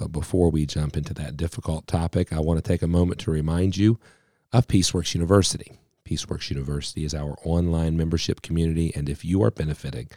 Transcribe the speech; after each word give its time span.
But 0.00 0.12
before 0.12 0.50
we 0.50 0.64
jump 0.64 0.96
into 0.96 1.12
that 1.12 1.36
difficult 1.36 1.86
topic, 1.86 2.32
I 2.32 2.40
want 2.40 2.56
to 2.56 2.66
take 2.66 2.80
a 2.80 2.86
moment 2.86 3.20
to 3.20 3.30
remind 3.30 3.76
you 3.76 4.00
of 4.50 4.66
Peaceworks 4.66 5.12
University. 5.12 5.78
Peaceworks 6.06 6.48
University 6.48 7.04
is 7.04 7.12
our 7.12 7.36
online 7.44 7.98
membership 7.98 8.40
community, 8.40 8.92
and 8.96 9.10
if 9.10 9.26
you 9.26 9.42
are 9.42 9.50
benefiting 9.50 10.08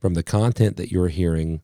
from 0.00 0.14
the 0.14 0.22
content 0.22 0.78
that 0.78 0.90
you're 0.90 1.08
hearing 1.08 1.60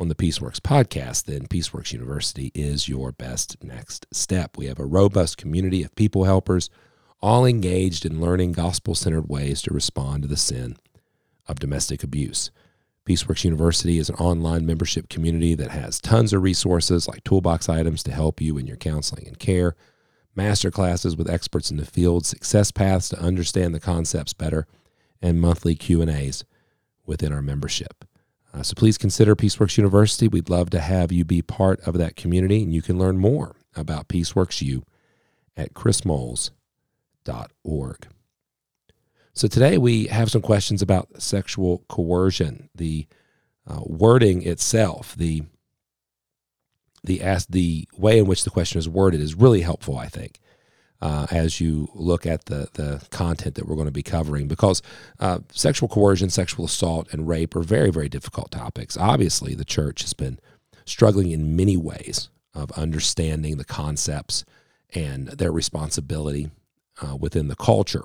on 0.00 0.08
the 0.08 0.16
Peaceworks 0.16 0.58
podcast, 0.58 1.26
then 1.26 1.46
Peaceworks 1.46 1.92
University 1.92 2.50
is 2.56 2.88
your 2.88 3.12
best 3.12 3.62
next 3.62 4.06
step. 4.12 4.58
We 4.58 4.66
have 4.66 4.80
a 4.80 4.84
robust 4.84 5.36
community 5.36 5.84
of 5.84 5.94
people 5.94 6.24
helpers, 6.24 6.70
all 7.22 7.46
engaged 7.46 8.04
in 8.04 8.20
learning 8.20 8.50
gospel 8.50 8.96
centered 8.96 9.28
ways 9.28 9.62
to 9.62 9.72
respond 9.72 10.22
to 10.22 10.28
the 10.28 10.36
sin 10.36 10.76
of 11.46 11.60
domestic 11.60 12.02
abuse. 12.02 12.50
Peaceworks 13.10 13.42
University 13.42 13.98
is 13.98 14.08
an 14.08 14.14
online 14.16 14.64
membership 14.64 15.08
community 15.08 15.56
that 15.56 15.72
has 15.72 16.00
tons 16.00 16.32
of 16.32 16.44
resources 16.44 17.08
like 17.08 17.24
toolbox 17.24 17.68
items 17.68 18.04
to 18.04 18.12
help 18.12 18.40
you 18.40 18.56
in 18.56 18.68
your 18.68 18.76
counseling 18.76 19.26
and 19.26 19.36
care, 19.36 19.74
master 20.36 20.70
classes 20.70 21.16
with 21.16 21.28
experts 21.28 21.72
in 21.72 21.76
the 21.76 21.84
field, 21.84 22.24
success 22.24 22.70
paths 22.70 23.08
to 23.08 23.18
understand 23.18 23.74
the 23.74 23.80
concepts 23.80 24.32
better, 24.32 24.68
and 25.20 25.40
monthly 25.40 25.74
Q&As 25.74 26.44
within 27.04 27.32
our 27.32 27.42
membership. 27.42 28.04
Uh, 28.54 28.62
so 28.62 28.74
please 28.76 28.96
consider 28.96 29.34
Peaceworks 29.34 29.76
University. 29.76 30.28
We'd 30.28 30.48
love 30.48 30.70
to 30.70 30.78
have 30.78 31.10
you 31.10 31.24
be 31.24 31.42
part 31.42 31.80
of 31.80 31.98
that 31.98 32.14
community, 32.14 32.62
and 32.62 32.72
you 32.72 32.80
can 32.80 32.96
learn 32.96 33.18
more 33.18 33.56
about 33.74 34.06
Peaceworks 34.06 34.62
U 34.62 34.84
at 35.56 35.74
chrismoles.org. 35.74 36.52
So 39.32 39.46
today 39.48 39.78
we 39.78 40.06
have 40.06 40.30
some 40.30 40.42
questions 40.42 40.82
about 40.82 41.22
sexual 41.22 41.84
coercion, 41.88 42.68
the 42.74 43.06
uh, 43.66 43.80
wording 43.84 44.42
itself, 44.46 45.14
the 45.16 45.42
the 47.02 47.22
ask, 47.22 47.48
the 47.48 47.88
way 47.96 48.18
in 48.18 48.26
which 48.26 48.44
the 48.44 48.50
question 48.50 48.78
is 48.78 48.88
worded 48.88 49.20
is 49.20 49.34
really 49.34 49.62
helpful, 49.62 49.96
I 49.96 50.08
think, 50.08 50.38
uh, 51.00 51.26
as 51.30 51.58
you 51.60 51.88
look 51.94 52.26
at 52.26 52.46
the 52.46 52.68
the 52.74 53.06
content 53.10 53.54
that 53.54 53.66
we're 53.66 53.76
going 53.76 53.86
to 53.86 53.92
be 53.92 54.02
covering, 54.02 54.48
because 54.48 54.82
uh, 55.20 55.38
sexual 55.52 55.88
coercion, 55.88 56.28
sexual 56.28 56.66
assault, 56.66 57.12
and 57.12 57.28
rape 57.28 57.54
are 57.54 57.62
very 57.62 57.90
very 57.90 58.08
difficult 58.08 58.50
topics. 58.50 58.96
Obviously, 58.96 59.54
the 59.54 59.64
church 59.64 60.02
has 60.02 60.12
been 60.12 60.40
struggling 60.84 61.30
in 61.30 61.56
many 61.56 61.76
ways 61.76 62.30
of 62.52 62.72
understanding 62.72 63.58
the 63.58 63.64
concepts 63.64 64.44
and 64.92 65.28
their 65.28 65.52
responsibility 65.52 66.50
uh, 67.00 67.14
within 67.14 67.46
the 67.46 67.54
culture 67.54 68.02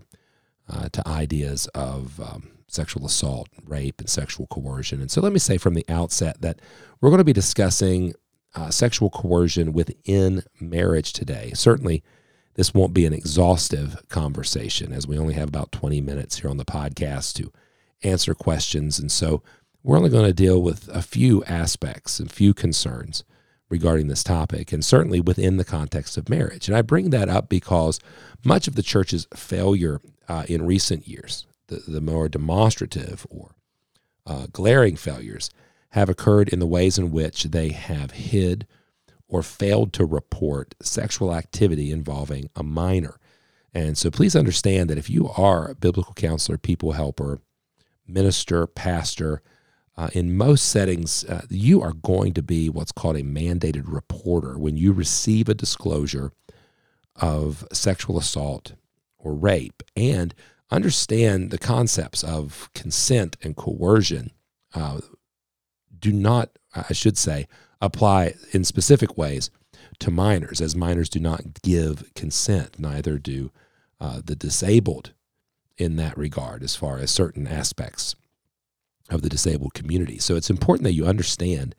uh, 0.70 0.90
to 0.90 1.08
ideas 1.08 1.68
of 1.68 2.20
um, 2.20 2.52
sexual 2.68 3.06
assault, 3.06 3.48
rape, 3.66 4.00
and 4.00 4.10
sexual 4.10 4.48
coercion. 4.48 5.02
And 5.02 5.12
so 5.12 5.22
let 5.22 5.34
me 5.34 5.40
say 5.40 5.58
from 5.58 5.74
the 5.74 5.86
outset 5.90 6.42
that 6.42 6.60
we're 7.02 7.10
going 7.10 7.20
to 7.20 7.24
be 7.24 7.34
discussing 7.34 8.14
uh, 8.56 8.70
sexual 8.70 9.10
coercion 9.10 9.74
within 9.74 10.44
marriage 10.60 11.14
today. 11.14 11.52
Certainly, 11.54 12.04
this 12.56 12.74
won't 12.74 12.94
be 12.94 13.06
an 13.06 13.14
exhaustive 13.14 14.02
conversation 14.08 14.94
as 14.94 15.06
we 15.06 15.18
only 15.18 15.34
have 15.34 15.50
about 15.50 15.74
20 15.74 16.00
minutes 16.02 16.40
here 16.40 16.50
on 16.50 16.58
the 16.58 16.66
podcast 16.66 17.34
to 17.34 17.52
answer 18.02 18.34
questions. 18.34 18.98
And 18.98 19.12
so 19.12 19.44
we're 19.84 19.98
only 19.98 20.10
going 20.10 20.26
to 20.26 20.34
deal 20.34 20.62
with 20.62 20.88
a 20.88 21.02
few 21.02 21.44
aspects 21.46 22.20
and 22.20 22.32
few 22.32 22.54
concerns 22.54 23.26
regarding 23.70 24.08
this 24.08 24.24
topic, 24.24 24.72
and 24.72 24.86
certainly 24.86 25.20
within 25.20 25.58
the 25.58 25.66
context 25.66 26.18
of 26.18 26.30
marriage. 26.30 26.68
And 26.68 26.78
I 26.78 26.82
bring 26.82 27.10
that 27.10 27.30
up 27.30 27.50
because 27.50 28.00
much 28.44 28.68
of 28.68 28.76
the 28.76 28.84
church's 28.84 29.28
failure 29.34 30.02
uh, 30.28 30.46
in 30.48 30.66
recent 30.66 31.08
years, 31.08 31.48
the, 31.68 31.82
the 31.88 32.02
more 32.02 32.30
demonstrative 32.30 33.26
or 33.30 33.56
uh, 34.28 34.48
glaring 34.52 34.96
failures, 34.96 35.50
have 35.90 36.10
occurred 36.10 36.50
in 36.50 36.60
the 36.60 36.68
ways 36.68 36.98
in 36.98 37.12
which 37.12 37.46
they 37.46 37.70
have 37.70 38.12
hid 38.12 38.68
or 39.28 39.42
failed 39.42 39.94
to 39.94 40.06
report 40.06 40.76
sexual 40.82 41.34
activity 41.34 41.92
involving 41.92 42.50
a 42.56 42.64
minor. 42.64 43.20
And 43.74 43.98
so 43.98 44.12
please 44.12 44.36
understand 44.36 44.90
that 44.90 44.98
if 44.98 45.10
you 45.10 45.30
are 45.36 45.70
a 45.70 45.76
biblical 45.76 46.14
counselor, 46.14 46.58
people 46.58 46.94
helper, 46.94 47.40
minister, 48.08 48.68
pastor, 48.68 49.42
uh, 49.98 50.10
in 50.14 50.36
most 50.36 50.66
settings, 50.66 51.24
uh, 51.26 51.46
you 51.50 51.82
are 51.82 51.94
going 51.94 52.34
to 52.34 52.42
be 52.42 52.70
what's 52.70 52.92
called 52.92 53.16
a 53.16 53.24
mandated 53.24 53.84
reporter 53.86 54.58
when 54.58 54.76
you 54.76 54.92
receive 54.92 55.48
a 55.48 55.54
disclosure 55.54 56.32
of 57.16 57.66
sexual 57.72 58.18
assault 58.18 58.74
or 59.18 59.34
rape. 59.34 59.82
And 59.96 60.36
understand 60.70 61.52
the 61.52 61.58
concepts 61.58 62.24
of 62.24 62.70
consent 62.74 63.38
and 63.42 63.56
coercion 63.56 64.32
uh, 64.74 65.00
do 65.98 66.12
not, 66.12 66.50
I 66.76 66.94
should 66.94 67.18
say, 67.18 67.48
apply 67.82 68.36
in 68.52 68.66
specific 68.66 69.18
ways 69.18 69.50
to 70.00 70.12
minors, 70.12 70.60
as 70.60 70.76
minors 70.76 71.08
do 71.08 71.20
not 71.22 71.62
give 71.62 72.14
consent, 72.16 72.80
neither 72.80 73.18
do 73.18 73.52
uh, 74.02 74.22
the 74.24 74.36
disabled 74.36 75.14
in 75.78 75.96
that 75.96 76.18
regard, 76.18 76.64
as 76.64 76.76
far 76.76 76.98
as 76.98 77.12
certain 77.12 77.48
aspects 77.48 78.16
of 79.10 79.22
the 79.22 79.30
disabled 79.30 79.74
community. 79.74 80.18
So 80.18 80.36
it's 80.36 80.50
important 80.50 80.84
that 80.84 80.94
you 80.94 81.06
understand 81.06 81.76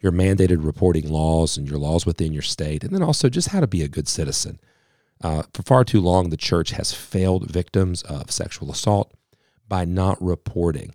your 0.00 0.12
mandated 0.12 0.64
reporting 0.64 1.08
laws 1.08 1.56
and 1.56 1.68
your 1.68 1.78
laws 1.78 2.04
within 2.04 2.32
your 2.32 2.42
state, 2.42 2.84
and 2.84 2.94
then 2.94 3.02
also 3.02 3.28
just 3.28 3.48
how 3.48 3.60
to 3.60 3.66
be 3.66 3.82
a 3.82 3.88
good 3.88 4.08
citizen. 4.08 4.60
Uh, 5.22 5.44
for 5.52 5.62
far 5.62 5.84
too 5.84 6.00
long, 6.00 6.28
the 6.28 6.36
church 6.36 6.70
has 6.72 6.92
failed 6.92 7.50
victims 7.50 8.02
of 8.02 8.30
sexual 8.30 8.70
assault 8.70 9.12
by 9.68 9.84
not 9.84 10.20
reporting. 10.20 10.94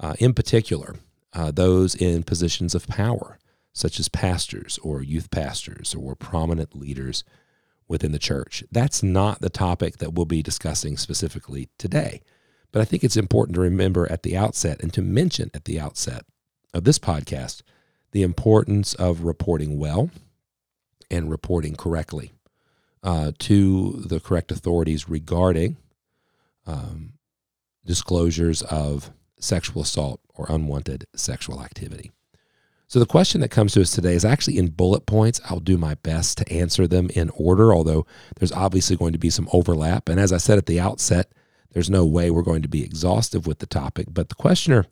Uh, 0.00 0.14
in 0.18 0.34
particular, 0.34 0.96
uh, 1.32 1.50
those 1.50 1.94
in 1.94 2.22
positions 2.22 2.74
of 2.74 2.88
power, 2.88 3.38
such 3.72 4.00
as 4.00 4.08
pastors 4.08 4.78
or 4.82 5.02
youth 5.02 5.30
pastors 5.30 5.94
or 5.94 6.16
prominent 6.16 6.74
leaders 6.74 7.22
within 7.86 8.12
the 8.12 8.18
church. 8.18 8.64
That's 8.72 9.02
not 9.02 9.40
the 9.40 9.50
topic 9.50 9.98
that 9.98 10.14
we'll 10.14 10.26
be 10.26 10.42
discussing 10.42 10.96
specifically 10.96 11.68
today. 11.78 12.22
But 12.72 12.82
I 12.82 12.84
think 12.84 13.02
it's 13.02 13.16
important 13.16 13.54
to 13.54 13.60
remember 13.60 14.10
at 14.10 14.22
the 14.22 14.36
outset 14.36 14.82
and 14.82 14.92
to 14.94 15.02
mention 15.02 15.50
at 15.54 15.64
the 15.64 15.80
outset 15.80 16.24
of 16.74 16.84
this 16.84 16.98
podcast 16.98 17.62
the 18.12 18.22
importance 18.22 18.94
of 18.94 19.22
reporting 19.22 19.78
well 19.78 20.10
and 21.10 21.30
reporting 21.30 21.76
correctly 21.76 22.32
uh, 23.02 23.32
to 23.38 24.02
the 24.06 24.20
correct 24.20 24.52
authorities 24.52 25.08
regarding 25.08 25.76
um, 26.66 27.14
disclosures 27.84 28.62
of 28.62 29.10
sexual 29.40 29.82
assault 29.82 30.20
or 30.34 30.46
unwanted 30.48 31.06
sexual 31.14 31.62
activity. 31.62 32.10
So, 32.86 32.98
the 32.98 33.06
question 33.06 33.42
that 33.42 33.50
comes 33.50 33.72
to 33.74 33.82
us 33.82 33.90
today 33.90 34.14
is 34.14 34.24
actually 34.24 34.56
in 34.56 34.68
bullet 34.68 35.04
points. 35.04 35.42
I'll 35.44 35.60
do 35.60 35.76
my 35.76 35.94
best 35.94 36.38
to 36.38 36.52
answer 36.52 36.86
them 36.86 37.10
in 37.10 37.30
order, 37.34 37.74
although 37.74 38.06
there's 38.36 38.52
obviously 38.52 38.96
going 38.96 39.12
to 39.12 39.18
be 39.18 39.28
some 39.28 39.48
overlap. 39.52 40.08
And 40.08 40.18
as 40.18 40.32
I 40.32 40.38
said 40.38 40.56
at 40.56 40.64
the 40.64 40.80
outset, 40.80 41.30
there's 41.78 41.88
no 41.88 42.04
way 42.04 42.28
we're 42.28 42.42
going 42.42 42.62
to 42.62 42.68
be 42.68 42.82
exhaustive 42.82 43.46
with 43.46 43.60
the 43.60 43.66
topic. 43.66 44.08
But 44.10 44.30
the 44.30 44.34
questioner, 44.34 44.86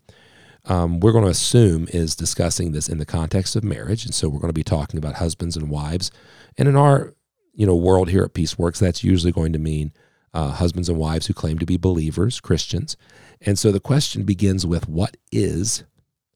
um, 0.67 1.01
we're 1.01 1.11
going 1.11 1.25
to 1.25 1.31
assume, 1.31 1.89
is 1.93 2.15
discussing 2.15 2.71
this 2.71 2.89
in 2.89 2.99
the 2.99 3.05
context 3.05 3.57
of 3.57 3.65
marriage. 3.65 4.05
And 4.05 4.15
so 4.15 4.29
we're 4.29 4.39
going 4.39 4.51
to 4.51 4.61
be 4.61 4.63
talking 4.63 4.97
about 4.97 5.17
husbands 5.17 5.57
and 5.57 5.69
wives. 5.69 6.13
And 6.57 6.69
in 6.69 6.77
our 6.77 7.13
you 7.55 7.67
know 7.67 7.75
world 7.75 8.09
here 8.09 8.23
at 8.23 8.35
Peaceworks, 8.35 8.79
that's 8.79 9.03
usually 9.03 9.33
going 9.33 9.53
to 9.53 9.59
mean 9.59 9.93
uh, 10.33 10.53
husbands 10.53 10.89
and 10.89 10.97
wives 10.97 11.27
who 11.27 11.35
claim 11.35 11.59
to 11.59 11.67
be 11.67 11.77
believers, 11.77 12.39
Christians. 12.39 12.97
And 13.41 13.59
so 13.59 13.73
the 13.73 13.81
question 13.81 14.23
begins 14.23 14.65
with 14.65 14.89
what 14.89 15.17
is 15.33 15.83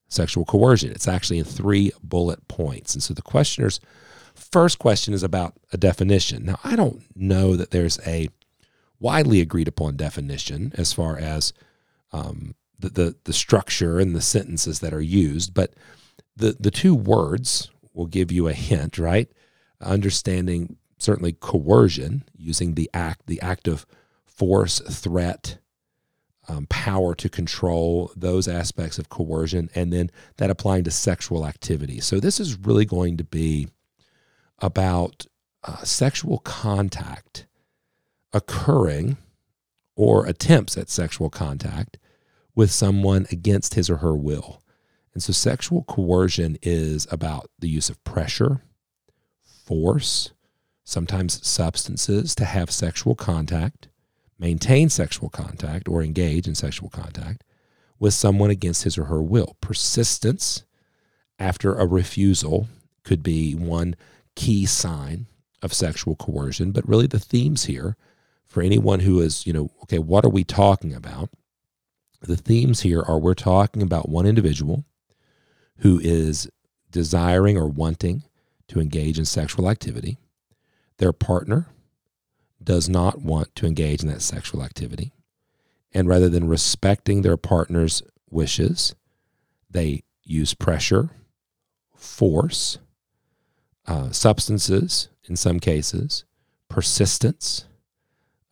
sexual 0.08 0.44
coercion? 0.44 0.90
It's 0.90 1.06
actually 1.06 1.38
in 1.38 1.44
three 1.44 1.92
bullet 2.02 2.48
points. 2.48 2.94
And 2.94 3.04
so 3.04 3.14
the 3.14 3.22
questioner's 3.22 3.78
first 4.34 4.80
question 4.80 5.14
is 5.14 5.22
about 5.22 5.54
a 5.72 5.76
definition. 5.76 6.44
Now, 6.44 6.58
I 6.64 6.74
don't 6.74 7.04
know 7.14 7.54
that 7.54 7.70
there's 7.70 8.00
a 8.04 8.30
widely 9.00 9.40
agreed 9.40 9.68
upon 9.68 9.96
definition 9.96 10.72
as 10.76 10.92
far 10.92 11.18
as 11.18 11.52
um, 12.12 12.54
the, 12.78 12.88
the, 12.90 13.16
the 13.24 13.32
structure 13.32 13.98
and 13.98 14.14
the 14.14 14.20
sentences 14.20 14.80
that 14.80 14.94
are 14.94 15.00
used, 15.00 15.54
but 15.54 15.74
the 16.36 16.56
the 16.58 16.70
two 16.70 16.94
words 16.94 17.70
will 17.92 18.06
give 18.06 18.30
you 18.30 18.48
a 18.48 18.52
hint, 18.52 18.98
right? 18.98 19.28
Understanding 19.80 20.76
certainly 20.98 21.32
coercion, 21.32 22.24
using 22.36 22.74
the 22.74 22.90
act, 22.92 23.26
the 23.26 23.40
act 23.40 23.66
of 23.66 23.86
force, 24.26 24.80
threat, 24.80 25.58
um, 26.48 26.66
power 26.68 27.14
to 27.14 27.28
control 27.28 28.12
those 28.16 28.48
aspects 28.48 28.98
of 28.98 29.08
coercion, 29.08 29.70
and 29.74 29.92
then 29.92 30.10
that 30.36 30.50
applying 30.50 30.84
to 30.84 30.90
sexual 30.90 31.46
activity. 31.46 32.00
So 32.00 32.20
this 32.20 32.40
is 32.40 32.58
really 32.58 32.84
going 32.84 33.16
to 33.16 33.24
be 33.24 33.68
about 34.58 35.26
uh, 35.64 35.84
sexual 35.84 36.38
contact 36.38 37.46
occurring 38.32 39.16
or 39.96 40.26
attempts 40.26 40.76
at 40.78 40.88
sexual 40.88 41.30
contact 41.30 41.98
with 42.54 42.70
someone 42.70 43.26
against 43.30 43.74
his 43.74 43.90
or 43.90 43.96
her 43.96 44.14
will. 44.14 44.62
And 45.14 45.22
so 45.22 45.32
sexual 45.32 45.82
coercion 45.84 46.56
is 46.62 47.06
about 47.10 47.50
the 47.58 47.68
use 47.68 47.90
of 47.90 48.02
pressure, 48.04 48.62
force, 49.42 50.32
sometimes 50.84 51.46
substances 51.46 52.34
to 52.36 52.44
have 52.44 52.70
sexual 52.70 53.14
contact, 53.14 53.88
maintain 54.38 54.88
sexual 54.88 55.28
contact, 55.28 55.88
or 55.88 56.02
engage 56.02 56.48
in 56.48 56.54
sexual 56.54 56.88
contact 56.88 57.44
with 57.98 58.14
someone 58.14 58.50
against 58.50 58.84
his 58.84 58.96
or 58.96 59.04
her 59.04 59.22
will. 59.22 59.56
Persistence 59.60 60.64
after 61.38 61.74
a 61.74 61.86
refusal 61.86 62.68
could 63.04 63.22
be 63.22 63.54
one 63.54 63.94
key 64.34 64.66
sign 64.66 65.26
of 65.62 65.72
sexual 65.72 66.16
coercion, 66.16 66.72
but 66.72 66.88
really 66.88 67.06
the 67.06 67.18
themes 67.18 67.64
here 67.64 67.96
for 68.50 68.62
anyone 68.62 69.00
who 69.00 69.20
is, 69.20 69.46
you 69.46 69.52
know, 69.52 69.70
okay, 69.84 70.00
what 70.00 70.24
are 70.24 70.30
we 70.30 70.42
talking 70.42 70.92
about? 70.92 71.30
The 72.20 72.36
themes 72.36 72.80
here 72.80 73.00
are 73.00 73.18
we're 73.18 73.34
talking 73.34 73.80
about 73.80 74.08
one 74.08 74.26
individual 74.26 74.84
who 75.78 76.00
is 76.00 76.50
desiring 76.90 77.56
or 77.56 77.68
wanting 77.68 78.24
to 78.66 78.80
engage 78.80 79.18
in 79.18 79.24
sexual 79.24 79.70
activity. 79.70 80.18
Their 80.98 81.12
partner 81.12 81.68
does 82.62 82.88
not 82.88 83.22
want 83.22 83.54
to 83.54 83.66
engage 83.66 84.02
in 84.02 84.08
that 84.08 84.20
sexual 84.20 84.64
activity. 84.64 85.12
And 85.94 86.08
rather 86.08 86.28
than 86.28 86.48
respecting 86.48 87.22
their 87.22 87.36
partner's 87.36 88.02
wishes, 88.28 88.96
they 89.70 90.02
use 90.24 90.54
pressure, 90.54 91.10
force, 91.94 92.78
uh, 93.86 94.10
substances 94.10 95.08
in 95.28 95.36
some 95.36 95.60
cases, 95.60 96.24
persistence, 96.68 97.64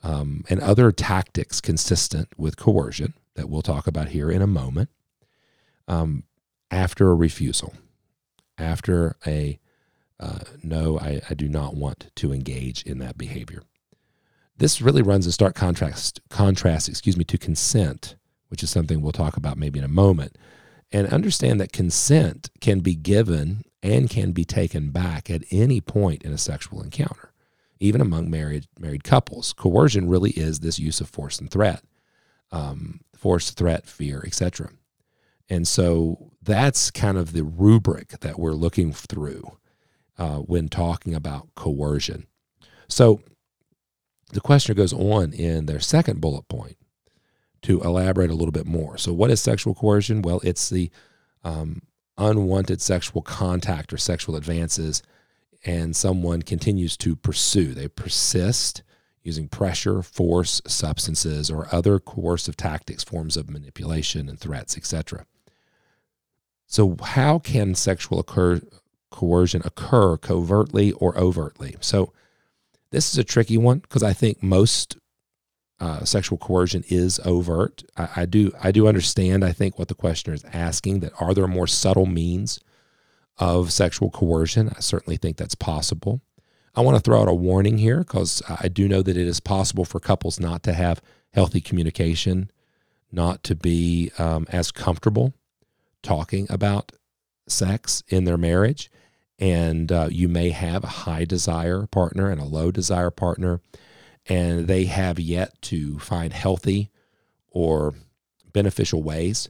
um, 0.02 0.44
and 0.48 0.60
other 0.60 0.92
tactics 0.92 1.60
consistent 1.60 2.28
with 2.36 2.56
coercion 2.56 3.14
that 3.34 3.48
we'll 3.48 3.62
talk 3.62 3.86
about 3.86 4.08
here 4.08 4.30
in 4.30 4.42
a 4.42 4.46
moment. 4.46 4.90
Um, 5.86 6.24
after 6.70 7.10
a 7.10 7.14
refusal, 7.14 7.74
after 8.58 9.16
a 9.26 9.58
uh, 10.20 10.40
no, 10.62 10.98
I, 10.98 11.20
I 11.30 11.34
do 11.34 11.48
not 11.48 11.76
want 11.76 12.10
to 12.16 12.32
engage 12.32 12.82
in 12.82 12.98
that 12.98 13.16
behavior. 13.16 13.62
This 14.56 14.82
really 14.82 15.02
runs 15.02 15.26
in 15.26 15.32
stark 15.32 15.54
contrast, 15.54 16.20
contrast, 16.28 16.88
excuse 16.88 17.16
me, 17.16 17.24
to 17.24 17.38
consent, 17.38 18.16
which 18.48 18.62
is 18.62 18.70
something 18.70 19.00
we'll 19.00 19.12
talk 19.12 19.36
about 19.36 19.56
maybe 19.56 19.78
in 19.78 19.84
a 19.84 19.88
moment. 19.88 20.36
And 20.90 21.06
understand 21.12 21.60
that 21.60 21.72
consent 21.72 22.50
can 22.60 22.80
be 22.80 22.96
given 22.96 23.62
and 23.82 24.10
can 24.10 24.32
be 24.32 24.44
taken 24.44 24.90
back 24.90 25.30
at 25.30 25.44
any 25.52 25.80
point 25.80 26.22
in 26.22 26.32
a 26.32 26.38
sexual 26.38 26.82
encounter, 26.82 27.27
even 27.80 28.00
among 28.00 28.30
married 28.30 28.66
married 28.78 29.04
couples. 29.04 29.52
Coercion 29.52 30.08
really 30.08 30.30
is 30.30 30.60
this 30.60 30.78
use 30.78 31.00
of 31.00 31.08
force 31.08 31.38
and 31.38 31.50
threat, 31.50 31.82
um, 32.50 33.00
force, 33.14 33.50
threat, 33.50 33.86
fear, 33.86 34.22
etc. 34.26 34.70
And 35.48 35.66
so 35.66 36.32
that's 36.42 36.90
kind 36.90 37.16
of 37.16 37.32
the 37.32 37.44
rubric 37.44 38.20
that 38.20 38.38
we're 38.38 38.52
looking 38.52 38.92
through 38.92 39.58
uh, 40.18 40.38
when 40.38 40.68
talking 40.68 41.14
about 41.14 41.48
coercion. 41.54 42.26
So 42.88 43.20
the 44.32 44.40
questioner 44.40 44.74
goes 44.74 44.92
on 44.92 45.32
in 45.32 45.66
their 45.66 45.80
second 45.80 46.20
bullet 46.20 46.48
point 46.48 46.76
to 47.62 47.80
elaborate 47.80 48.30
a 48.30 48.34
little 48.34 48.52
bit 48.52 48.66
more. 48.66 48.98
So, 48.98 49.12
what 49.12 49.30
is 49.30 49.40
sexual 49.40 49.74
coercion? 49.74 50.22
Well, 50.22 50.40
it's 50.44 50.68
the 50.68 50.90
um, 51.42 51.82
unwanted 52.16 52.80
sexual 52.80 53.22
contact 53.22 53.92
or 53.92 53.98
sexual 53.98 54.36
advances, 54.36 55.02
and 55.68 55.94
someone 55.94 56.40
continues 56.40 56.96
to 56.96 57.14
pursue. 57.14 57.74
They 57.74 57.88
persist 57.88 58.82
using 59.22 59.48
pressure, 59.48 60.00
force, 60.02 60.62
substances, 60.66 61.50
or 61.50 61.68
other 61.70 61.98
coercive 61.98 62.56
tactics, 62.56 63.04
forms 63.04 63.36
of 63.36 63.50
manipulation 63.50 64.30
and 64.30 64.40
threats, 64.40 64.78
etc. 64.78 65.26
So, 66.66 66.96
how 67.02 67.38
can 67.38 67.74
sexual 67.74 68.18
occur, 68.18 68.62
coercion 69.10 69.60
occur 69.62 70.16
covertly 70.16 70.92
or 70.92 71.16
overtly? 71.18 71.76
So, 71.80 72.14
this 72.90 73.12
is 73.12 73.18
a 73.18 73.24
tricky 73.24 73.58
one 73.58 73.80
because 73.80 74.02
I 74.02 74.14
think 74.14 74.42
most 74.42 74.96
uh, 75.80 76.02
sexual 76.06 76.38
coercion 76.38 76.82
is 76.88 77.20
overt. 77.26 77.84
I, 77.94 78.08
I, 78.16 78.26
do 78.26 78.52
I 78.62 78.72
do 78.72 78.88
understand. 78.88 79.44
I 79.44 79.52
think 79.52 79.78
what 79.78 79.88
the 79.88 79.94
questioner 79.94 80.34
is 80.34 80.46
asking 80.50 81.00
that 81.00 81.12
are 81.20 81.34
there 81.34 81.46
more 81.46 81.66
subtle 81.66 82.06
means 82.06 82.58
of 83.38 83.72
sexual 83.72 84.10
coercion? 84.10 84.70
I 84.76 84.80
certainly 84.80 85.16
think 85.16 85.36
that's 85.36 85.54
possible. 85.54 86.20
I 86.74 86.80
want 86.80 86.96
to 86.96 87.02
throw 87.02 87.20
out 87.20 87.28
a 87.28 87.34
warning 87.34 87.78
here 87.78 87.98
because 87.98 88.42
I 88.48 88.68
do 88.68 88.88
know 88.88 89.02
that 89.02 89.16
it 89.16 89.26
is 89.26 89.40
possible 89.40 89.84
for 89.84 90.00
couples 90.00 90.38
not 90.38 90.62
to 90.64 90.72
have 90.72 91.02
healthy 91.32 91.60
communication, 91.60 92.50
not 93.10 93.42
to 93.44 93.54
be 93.54 94.12
um, 94.18 94.46
as 94.50 94.70
comfortable 94.70 95.34
talking 96.02 96.46
about 96.48 96.92
sex 97.48 98.02
in 98.08 98.24
their 98.24 98.38
marriage 98.38 98.90
and 99.38 99.92
uh, 99.92 100.08
you 100.10 100.28
may 100.28 100.50
have 100.50 100.82
a 100.82 100.88
high 100.88 101.24
desire 101.24 101.86
partner 101.86 102.30
and 102.30 102.40
a 102.40 102.44
low 102.44 102.70
desire 102.70 103.10
partner, 103.10 103.60
and 104.26 104.66
they 104.66 104.86
have 104.86 105.20
yet 105.20 105.60
to 105.62 105.98
find 105.98 106.32
healthy 106.32 106.90
or 107.50 107.94
beneficial 108.52 109.02
ways 109.02 109.48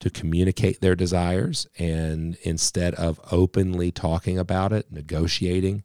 to 0.00 0.10
communicate 0.10 0.80
their 0.80 0.94
desires. 0.94 1.66
And 1.78 2.36
instead 2.42 2.94
of 2.94 3.20
openly 3.30 3.90
talking 3.90 4.38
about 4.38 4.72
it, 4.72 4.90
negotiating 4.90 5.84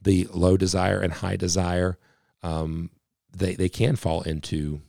the 0.00 0.28
low 0.32 0.56
desire 0.56 1.00
and 1.00 1.12
high 1.12 1.36
desire, 1.36 1.98
um, 2.42 2.90
they, 3.34 3.54
they 3.54 3.68
can 3.68 3.96
fall 3.96 4.22
into 4.22 4.80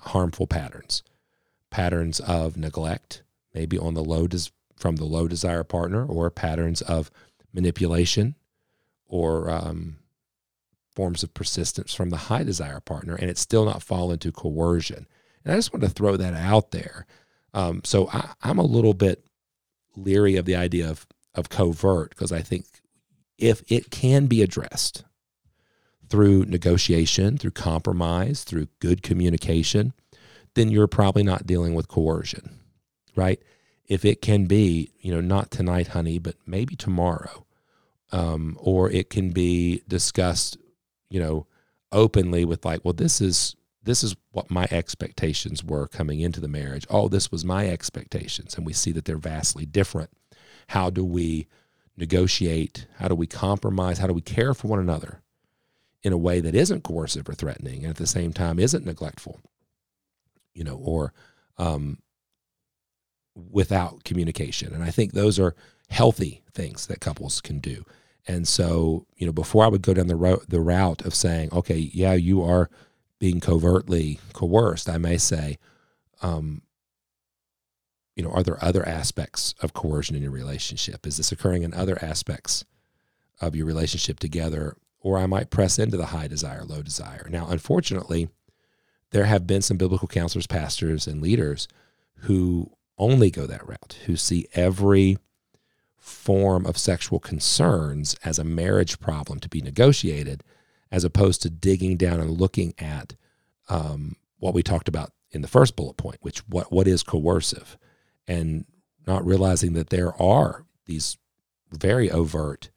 harmful 0.00 0.46
patterns, 0.46 1.02
patterns 1.70 2.20
of 2.20 2.56
neglect, 2.56 3.22
maybe 3.54 3.78
on 3.78 3.94
the 3.94 4.04
low 4.04 4.26
des- 4.26 4.50
from 4.76 4.96
the 4.96 5.04
low 5.04 5.26
desire 5.26 5.64
partner 5.64 6.04
or 6.04 6.30
patterns 6.30 6.82
of 6.82 7.10
manipulation 7.52 8.34
or 9.06 9.50
um, 9.50 9.96
forms 10.94 11.22
of 11.22 11.32
persistence 11.34 11.94
from 11.94 12.10
the 12.10 12.16
high 12.16 12.42
desire 12.42 12.80
partner, 12.80 13.14
and 13.14 13.30
it's 13.30 13.40
still 13.40 13.64
not 13.64 13.82
fall 13.82 14.12
into 14.12 14.32
coercion. 14.32 15.06
And 15.44 15.52
I 15.52 15.56
just 15.56 15.72
want 15.72 15.82
to 15.84 15.88
throw 15.88 16.16
that 16.16 16.34
out 16.34 16.72
there. 16.72 17.06
Um, 17.58 17.80
so 17.84 18.08
I, 18.12 18.30
I'm 18.42 18.58
a 18.58 18.64
little 18.64 18.94
bit 18.94 19.24
leery 19.96 20.36
of 20.36 20.44
the 20.44 20.56
idea 20.56 20.88
of, 20.88 21.06
of 21.34 21.48
covert 21.48 22.10
because 22.10 22.32
I 22.32 22.40
think 22.40 22.66
if 23.36 23.62
it 23.70 23.90
can 23.90 24.26
be 24.26 24.42
addressed 24.42 25.04
through 26.08 26.44
negotiation, 26.44 27.36
through 27.36 27.50
compromise, 27.50 28.44
through 28.44 28.68
good 28.80 29.02
communication, 29.02 29.92
then 30.54 30.68
you're 30.68 30.86
probably 30.86 31.22
not 31.22 31.46
dealing 31.46 31.74
with 31.74 31.88
coercion, 31.88 32.60
right? 33.14 33.40
if 33.88 34.04
it 34.04 34.20
can 34.20 34.44
be, 34.44 34.92
you 35.00 35.12
know, 35.12 35.20
not 35.20 35.50
tonight, 35.50 35.88
honey, 35.88 36.18
but 36.18 36.36
maybe 36.46 36.76
tomorrow, 36.76 37.46
um, 38.12 38.56
or 38.60 38.90
it 38.90 39.10
can 39.10 39.30
be 39.30 39.82
discussed, 39.88 40.58
you 41.10 41.18
know, 41.18 41.46
openly 41.90 42.44
with 42.44 42.64
like, 42.64 42.84
well, 42.84 42.92
this 42.92 43.20
is 43.20 43.56
this 43.88 44.04
is 44.04 44.14
what 44.32 44.50
my 44.50 44.68
expectations 44.70 45.64
were 45.64 45.88
coming 45.88 46.20
into 46.20 46.40
the 46.40 46.46
marriage. 46.46 46.86
Oh, 46.90 47.08
this 47.08 47.32
was 47.32 47.42
my 47.42 47.68
expectations, 47.68 48.54
and 48.54 48.66
we 48.66 48.74
see 48.74 48.92
that 48.92 49.06
they're 49.06 49.16
vastly 49.16 49.64
different. 49.64 50.10
How 50.68 50.90
do 50.90 51.02
we 51.02 51.46
negotiate? 51.96 52.86
How 52.98 53.08
do 53.08 53.14
we 53.14 53.26
compromise? 53.26 53.96
How 53.98 54.06
do 54.06 54.12
we 54.12 54.20
care 54.20 54.52
for 54.52 54.68
one 54.68 54.78
another 54.78 55.22
in 56.02 56.12
a 56.12 56.18
way 56.18 56.40
that 56.40 56.54
isn't 56.54 56.84
coercive 56.84 57.28
or 57.30 57.32
threatening, 57.32 57.78
and 57.78 57.90
at 57.90 57.96
the 57.96 58.06
same 58.06 58.34
time 58.34 58.58
isn't 58.58 58.84
neglectful? 58.84 59.40
You 60.52 60.64
know, 60.64 60.76
or 60.76 61.14
um, 61.56 61.98
without 63.34 64.04
communication. 64.04 64.74
And 64.74 64.84
I 64.84 64.90
think 64.90 65.12
those 65.12 65.38
are 65.38 65.56
healthy 65.88 66.42
things 66.52 66.88
that 66.88 67.00
couples 67.00 67.40
can 67.40 67.58
do. 67.58 67.86
And 68.26 68.46
so, 68.46 69.06
you 69.16 69.24
know, 69.26 69.32
before 69.32 69.64
I 69.64 69.68
would 69.68 69.80
go 69.80 69.94
down 69.94 70.08
the 70.08 70.16
route, 70.16 70.44
the 70.46 70.60
route 70.60 71.06
of 71.06 71.14
saying, 71.14 71.48
okay, 71.52 71.78
yeah, 71.78 72.12
you 72.12 72.42
are 72.42 72.68
being 73.18 73.40
covertly 73.40 74.20
coerced, 74.32 74.88
I 74.88 74.98
may 74.98 75.16
say, 75.16 75.58
um, 76.22 76.62
you 78.14 78.22
know, 78.24 78.30
are 78.30 78.42
there 78.42 78.62
other 78.62 78.86
aspects 78.86 79.54
of 79.60 79.72
coercion 79.74 80.16
in 80.16 80.22
your 80.22 80.32
relationship? 80.32 81.06
Is 81.06 81.16
this 81.16 81.32
occurring 81.32 81.62
in 81.62 81.72
other 81.72 81.98
aspects 82.02 82.64
of 83.40 83.54
your 83.54 83.66
relationship 83.66 84.18
together? 84.18 84.76
Or 85.00 85.18
I 85.18 85.26
might 85.26 85.50
press 85.50 85.78
into 85.78 85.96
the 85.96 86.06
high 86.06 86.26
desire, 86.26 86.64
low 86.64 86.82
desire. 86.82 87.28
Now, 87.30 87.46
unfortunately, 87.48 88.28
there 89.10 89.24
have 89.24 89.46
been 89.46 89.62
some 89.62 89.76
biblical 89.76 90.08
counselors, 90.08 90.48
pastors, 90.48 91.06
and 91.06 91.22
leaders 91.22 91.68
who 92.22 92.72
only 92.98 93.30
go 93.30 93.46
that 93.46 93.66
route, 93.66 93.98
who 94.06 94.16
see 94.16 94.48
every 94.54 95.18
form 95.96 96.66
of 96.66 96.76
sexual 96.76 97.20
concerns 97.20 98.16
as 98.24 98.38
a 98.38 98.44
marriage 98.44 98.98
problem 98.98 99.38
to 99.40 99.48
be 99.48 99.60
negotiated, 99.60 100.42
as 100.90 101.04
opposed 101.04 101.42
to 101.42 101.50
digging 101.50 101.96
down 101.96 102.20
and 102.20 102.30
looking 102.30 102.74
at 102.78 103.14
um, 103.68 104.16
what 104.38 104.54
we 104.54 104.62
talked 104.62 104.88
about 104.88 105.12
in 105.30 105.42
the 105.42 105.48
first 105.48 105.76
bullet 105.76 105.96
point, 105.96 106.18
which 106.20 106.40
what 106.48 106.72
what 106.72 106.88
is 106.88 107.02
coercive, 107.02 107.76
and 108.26 108.64
not 109.06 109.24
realizing 109.24 109.74
that 109.74 109.90
there 109.90 110.20
are 110.20 110.64
these 110.86 111.16
very 111.70 112.10
overt 112.10 112.70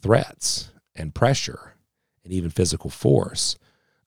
threats 0.00 0.70
and 0.94 1.14
pressure 1.14 1.74
and 2.24 2.32
even 2.32 2.50
physical 2.50 2.90
force 2.90 3.56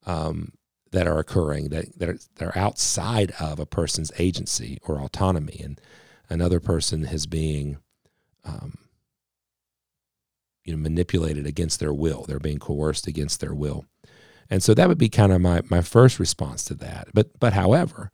um, 0.05 0.53
that 0.91 1.07
are 1.07 1.19
occurring 1.19 1.69
that, 1.69 1.97
that 1.97 2.09
are, 2.09 2.19
that, 2.35 2.45
are, 2.45 2.57
outside 2.57 3.31
of 3.39 3.59
a 3.59 3.65
person's 3.65 4.11
agency 4.17 4.79
or 4.83 5.01
autonomy, 5.01 5.59
and 5.63 5.79
another 6.29 6.59
person 6.59 7.05
is 7.05 7.25
being 7.25 7.77
um, 8.45 8.77
you 10.63 10.73
know 10.73 10.79
manipulated 10.81 11.45
against 11.45 11.79
their 11.79 11.93
will. 11.93 12.23
They're 12.23 12.39
being 12.39 12.59
coerced 12.59 13.07
against 13.07 13.39
their 13.39 13.53
will, 13.53 13.85
and 14.49 14.63
so 14.63 14.73
that 14.73 14.87
would 14.87 14.97
be 14.97 15.09
kind 15.09 15.31
of 15.31 15.41
my 15.41 15.61
my 15.69 15.81
first 15.81 16.19
response 16.19 16.63
to 16.65 16.73
that. 16.75 17.09
But 17.13 17.39
but 17.39 17.53
however, 17.53 18.11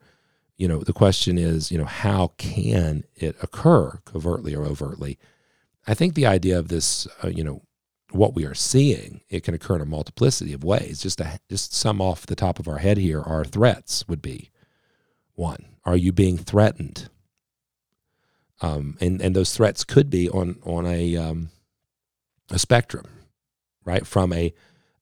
you 0.57 0.67
know 0.67 0.79
the 0.79 0.93
question 0.93 1.37
is 1.37 1.71
you 1.71 1.77
know 1.77 1.85
how 1.85 2.33
can 2.37 3.03
it 3.15 3.35
occur 3.41 3.99
covertly 4.05 4.55
or 4.55 4.65
overtly? 4.65 5.17
I 5.87 5.93
think 5.93 6.13
the 6.13 6.25
idea 6.25 6.57
of 6.57 6.67
this 6.67 7.07
uh, 7.23 7.29
you 7.29 7.43
know 7.43 7.61
what 8.11 8.33
we 8.33 8.45
are 8.45 8.55
seeing 8.55 9.21
it 9.29 9.43
can 9.43 9.53
occur 9.53 9.75
in 9.75 9.81
a 9.81 9.85
multiplicity 9.85 10.53
of 10.53 10.63
ways. 10.63 11.01
Just 11.01 11.19
to, 11.19 11.39
just 11.49 11.73
some 11.73 12.01
off 12.01 12.25
the 12.25 12.35
top 12.35 12.59
of 12.59 12.67
our 12.67 12.79
head 12.79 12.97
here, 12.97 13.21
our 13.21 13.45
threats 13.45 14.07
would 14.07 14.21
be 14.21 14.49
one: 15.35 15.65
Are 15.85 15.97
you 15.97 16.11
being 16.11 16.37
threatened? 16.37 17.09
Um, 18.61 18.97
and 18.99 19.21
and 19.21 19.35
those 19.35 19.55
threats 19.55 19.83
could 19.83 20.09
be 20.09 20.29
on 20.29 20.57
on 20.63 20.85
a 20.85 21.15
um, 21.15 21.49
a 22.51 22.59
spectrum, 22.59 23.05
right? 23.85 24.05
From 24.05 24.33
a 24.33 24.53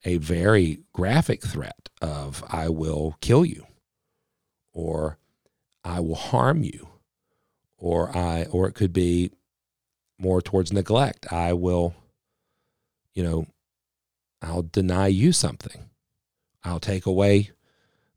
a 0.05 0.17
very 0.17 0.79
graphic 0.93 1.43
threat 1.43 1.89
of 2.01 2.43
I 2.49 2.69
will 2.69 3.15
kill 3.21 3.45
you, 3.45 3.65
or 4.73 5.17
I 5.83 5.99
will 5.99 6.15
harm 6.15 6.63
you, 6.63 6.87
or 7.77 8.15
I 8.15 8.45
or 8.51 8.67
it 8.67 8.73
could 8.73 8.93
be 8.93 9.31
more 10.19 10.41
towards 10.41 10.73
neglect. 10.73 11.31
I 11.31 11.53
will, 11.53 11.95
you 13.13 13.23
know, 13.23 13.47
I'll 14.41 14.63
deny 14.63 15.07
you 15.07 15.31
something. 15.31 15.89
I'll 16.63 16.79
take 16.79 17.05
away 17.05 17.51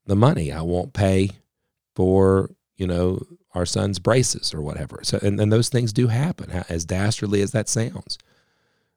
the 0.07 0.17
money. 0.17 0.51
I 0.53 0.63
won't 0.63 0.93
pay 0.93 1.31
for, 1.95 2.51
you 2.77 2.87
know, 2.87 3.23
our 3.55 3.67
son's 3.67 3.99
braces 3.99 4.55
or 4.55 4.61
whatever. 4.63 5.01
So, 5.03 5.19
and, 5.23 5.41
and 5.41 5.53
those 5.53 5.69
things 5.69 5.93
do 5.93 6.09
happen, 6.09 6.51
as 6.69 6.85
dastardly 6.85 7.43
as 7.43 7.53
that 7.53 7.69
sounds 7.69 8.19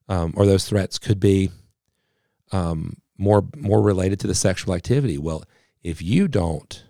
um, 0.09 0.33
or 0.35 0.45
those 0.45 0.67
threats 0.67 0.99
could 0.99 1.19
be 1.19 1.49
um, 2.51 2.97
more 3.17 3.45
more 3.55 3.81
related 3.81 4.19
to 4.21 4.27
the 4.27 4.35
sexual 4.35 4.73
activity. 4.73 5.17
Well, 5.17 5.43
if 5.81 6.01
you 6.01 6.27
don't 6.27 6.83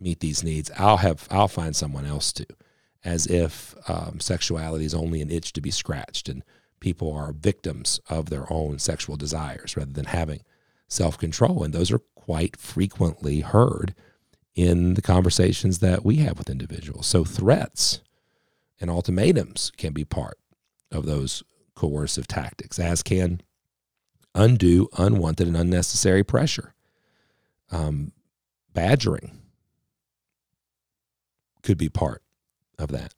meet 0.00 0.20
these 0.20 0.44
needs, 0.44 0.70
I'll 0.76 0.98
have 0.98 1.26
I'll 1.30 1.48
find 1.48 1.74
someone 1.74 2.06
else 2.06 2.32
to, 2.34 2.46
as 3.04 3.26
if 3.26 3.74
um, 3.88 4.20
sexuality 4.20 4.84
is 4.84 4.94
only 4.94 5.20
an 5.20 5.30
itch 5.30 5.52
to 5.54 5.60
be 5.60 5.70
scratched, 5.70 6.28
and 6.28 6.42
people 6.80 7.12
are 7.12 7.32
victims 7.32 8.00
of 8.08 8.30
their 8.30 8.50
own 8.52 8.78
sexual 8.78 9.16
desires 9.16 9.76
rather 9.76 9.92
than 9.92 10.06
having 10.06 10.42
self 10.88 11.18
control. 11.18 11.62
And 11.62 11.72
those 11.72 11.90
are 11.90 12.00
quite 12.14 12.56
frequently 12.56 13.40
heard 13.40 13.94
in 14.54 14.94
the 14.94 15.02
conversations 15.02 15.80
that 15.80 16.04
we 16.04 16.16
have 16.16 16.38
with 16.38 16.48
individuals. 16.48 17.06
So 17.06 17.24
threats 17.24 18.00
and 18.80 18.90
ultimatums 18.90 19.72
can 19.76 19.92
be 19.92 20.04
part 20.04 20.38
of 20.90 21.06
those 21.06 21.42
coercive 21.74 22.26
tactics, 22.26 22.78
as 22.78 23.02
can 23.02 23.40
undue, 24.34 24.88
unwanted, 24.98 25.46
and 25.46 25.56
unnecessary 25.56 26.24
pressure. 26.24 26.74
Um, 27.70 28.12
badgering 28.72 29.40
could 31.62 31.78
be 31.78 31.88
part 31.88 32.22
of 32.78 32.88
that. 32.90 33.14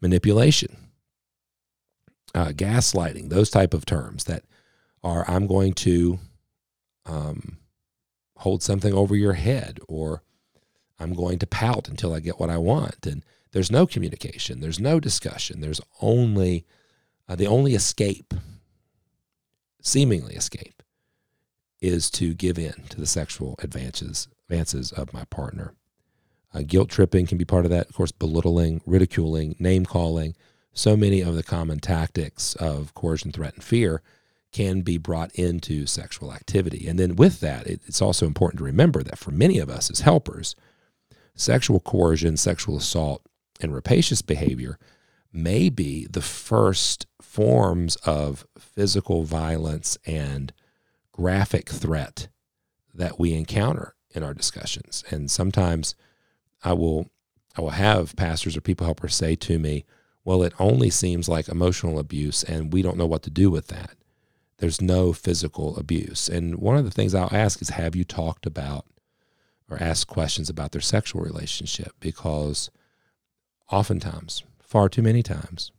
Manipulation, 0.00 0.76
uh, 2.34 2.48
gaslighting, 2.48 3.28
those 3.28 3.50
type 3.50 3.72
of 3.72 3.86
terms 3.86 4.24
that 4.24 4.44
are 5.02 5.24
I'm 5.28 5.46
going 5.46 5.72
to 5.74 6.18
um, 7.06 7.58
hold 8.38 8.62
something 8.62 8.92
over 8.92 9.14
your 9.14 9.34
head 9.34 9.78
or 9.88 10.22
I'm 10.98 11.14
going 11.14 11.38
to 11.38 11.46
pout 11.46 11.88
until 11.88 12.12
I 12.12 12.20
get 12.20 12.40
what 12.40 12.50
I 12.50 12.58
want. 12.58 13.06
And 13.06 13.24
there's 13.52 13.70
no 13.70 13.86
communication, 13.86 14.60
there's 14.60 14.80
no 14.80 15.00
discussion, 15.00 15.60
there's 15.60 15.80
only 16.00 16.66
uh, 17.28 17.36
the 17.36 17.46
only 17.46 17.74
escape, 17.74 18.34
seemingly 19.80 20.34
escape, 20.34 20.82
is 21.80 22.10
to 22.10 22.34
give 22.34 22.58
in 22.58 22.84
to 22.88 23.00
the 23.00 23.06
sexual 23.06 23.56
advances 23.62 24.28
advances 24.48 24.92
of 24.92 25.12
my 25.12 25.24
partner. 25.24 25.74
Uh, 26.54 26.62
guilt 26.64 26.88
tripping 26.88 27.26
can 27.26 27.36
be 27.36 27.44
part 27.44 27.64
of 27.64 27.70
that. 27.70 27.88
Of 27.88 27.94
course, 27.96 28.12
belittling, 28.12 28.80
ridiculing, 28.86 29.56
name 29.58 29.84
calling. 29.84 30.36
So 30.72 30.96
many 30.96 31.20
of 31.20 31.34
the 31.34 31.42
common 31.42 31.80
tactics 31.80 32.54
of 32.54 32.94
coercion, 32.94 33.32
threat, 33.32 33.54
and 33.54 33.64
fear 33.64 34.02
can 34.52 34.82
be 34.82 34.98
brought 34.98 35.34
into 35.34 35.84
sexual 35.84 36.32
activity. 36.32 36.86
And 36.86 36.98
then 36.98 37.16
with 37.16 37.40
that, 37.40 37.66
it, 37.66 37.80
it's 37.86 38.00
also 38.00 38.26
important 38.26 38.58
to 38.58 38.64
remember 38.64 39.02
that 39.02 39.18
for 39.18 39.32
many 39.32 39.58
of 39.58 39.68
us 39.68 39.90
as 39.90 40.00
helpers, 40.00 40.54
sexual 41.34 41.80
coercion, 41.80 42.36
sexual 42.36 42.76
assault, 42.76 43.22
and 43.60 43.74
rapacious 43.74 44.22
behavior 44.22 44.78
may 45.36 45.68
be 45.68 46.06
the 46.06 46.22
first 46.22 47.06
forms 47.20 47.96
of 47.96 48.46
physical 48.58 49.24
violence 49.24 49.98
and 50.06 50.52
graphic 51.12 51.68
threat 51.68 52.28
that 52.94 53.18
we 53.18 53.34
encounter 53.34 53.94
in 54.10 54.22
our 54.22 54.34
discussions. 54.34 55.04
And 55.10 55.30
sometimes 55.30 55.94
I 56.64 56.72
will 56.72 57.10
I 57.56 57.62
will 57.62 57.70
have 57.70 58.16
pastors 58.16 58.56
or 58.56 58.60
people 58.60 58.84
helpers 58.84 59.14
say 59.14 59.34
to 59.34 59.58
me, 59.58 59.84
well, 60.24 60.42
it 60.42 60.52
only 60.58 60.90
seems 60.90 61.28
like 61.28 61.48
emotional 61.48 61.98
abuse 61.98 62.42
and 62.42 62.72
we 62.72 62.82
don't 62.82 62.98
know 62.98 63.06
what 63.06 63.22
to 63.22 63.30
do 63.30 63.50
with 63.50 63.68
that. 63.68 63.92
There's 64.58 64.80
no 64.80 65.12
physical 65.12 65.76
abuse. 65.78 66.28
And 66.28 66.56
one 66.56 66.76
of 66.76 66.84
the 66.84 66.90
things 66.90 67.14
I'll 67.14 67.28
ask 67.32 67.62
is 67.62 67.70
have 67.70 67.94
you 67.94 68.04
talked 68.04 68.46
about 68.46 68.86
or 69.70 69.82
asked 69.82 70.06
questions 70.06 70.48
about 70.50 70.72
their 70.72 70.80
sexual 70.80 71.22
relationship? 71.22 71.92
Because 72.00 72.70
oftentimes 73.70 74.42
far 74.66 74.88
too 74.88 75.02
many 75.02 75.22
times. 75.22 75.70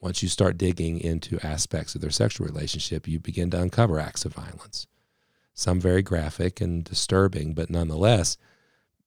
Once 0.00 0.22
you 0.22 0.28
start 0.28 0.58
digging 0.58 1.00
into 1.00 1.38
aspects 1.44 1.94
of 1.94 2.00
their 2.00 2.10
sexual 2.10 2.46
relationship, 2.46 3.08
you 3.08 3.18
begin 3.18 3.50
to 3.50 3.60
uncover 3.60 3.98
acts 3.98 4.24
of 4.24 4.34
violence. 4.34 4.86
Some 5.54 5.80
very 5.80 6.02
graphic 6.02 6.60
and 6.60 6.84
disturbing, 6.84 7.54
but 7.54 7.70
nonetheless 7.70 8.36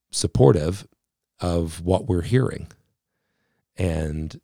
supportive 0.10 0.88
of 1.40 1.82
what 1.82 2.08
we're 2.08 2.24
hearing 2.24 2.68
and 3.76 4.40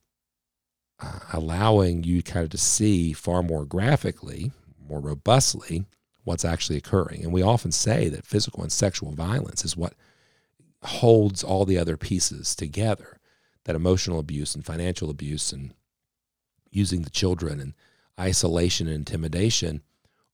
uh, 0.99 1.19
allowing 1.31 2.03
you 2.03 2.21
kind 2.21 2.43
of 2.43 2.51
to 2.51 2.57
see 2.57 3.13
far 3.13 3.41
more 3.41 3.65
graphically, 3.65 4.51
more 4.87 4.99
robustly, 4.99 5.85
what's 6.23 6.45
actually 6.45 6.77
occurring. 6.77 7.23
And 7.23 7.33
we 7.33 7.41
often 7.41 7.71
say 7.71 8.09
that 8.09 8.25
physical 8.25 8.61
and 8.61 8.71
sexual 8.71 9.11
violence 9.11 9.65
is 9.65 9.75
what 9.75 9.95
holds 10.83 11.43
all 11.43 11.65
the 11.65 11.77
other 11.77 11.97
pieces 11.97 12.55
together 12.55 13.19
that 13.65 13.75
emotional 13.75 14.19
abuse 14.19 14.55
and 14.55 14.65
financial 14.65 15.09
abuse 15.09 15.51
and 15.51 15.73
using 16.71 17.03
the 17.03 17.09
children 17.09 17.59
and 17.59 17.73
isolation 18.19 18.87
and 18.87 18.95
intimidation 18.95 19.81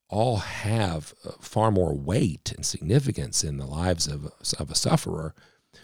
all 0.09 0.37
have 0.37 1.13
far 1.39 1.69
more 1.71 1.93
weight 1.93 2.51
and 2.55 2.65
significance 2.65 3.43
in 3.43 3.57
the 3.57 3.65
lives 3.65 4.07
of, 4.07 4.31
of 4.57 4.71
a 4.71 4.75
sufferer 4.75 5.35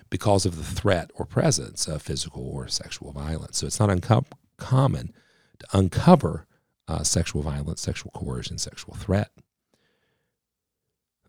because 0.10 0.46
of 0.46 0.58
the 0.58 0.64
threat 0.64 1.12
or 1.16 1.26
presence 1.26 1.88
of 1.88 2.02
physical 2.02 2.48
or 2.48 2.68
sexual 2.68 3.12
violence. 3.12 3.58
So 3.58 3.68
it's 3.68 3.80
not 3.80 3.92
uncommon 3.92 5.14
to 5.60 5.68
uncover 5.74 6.48
uh, 6.88 7.04
sexual 7.04 7.44
violence, 7.44 7.82
sexual 7.82 8.12
coercion, 8.12 8.58
sexual 8.58 8.96
threat. 8.96 9.30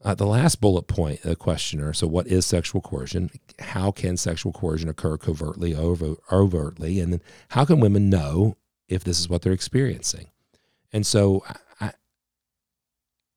Uh, 0.07 0.15
the 0.15 0.25
last 0.25 0.61
bullet 0.61 0.87
point, 0.87 1.21
the 1.23 1.35
questioner. 1.35 1.93
So, 1.93 2.07
what 2.07 2.29
is 2.29 2.47
sexual 2.47 2.81
coercion? 2.81 3.29
How 3.59 3.91
can 3.91 4.17
sexual 4.17 4.53
coercion 4.53 4.89
occur 4.89 5.17
covertly, 5.17 5.75
over, 5.75 6.15
overtly? 6.31 7.01
And 7.01 7.13
then, 7.13 7.23
how 7.49 7.65
can 7.65 7.81
women 7.81 8.09
know 8.09 8.57
if 8.87 9.03
this 9.03 9.19
is 9.19 9.29
what 9.29 9.43
they're 9.43 9.53
experiencing? 9.53 10.29
And 10.93 11.05
so, 11.05 11.45
I, 11.81 11.91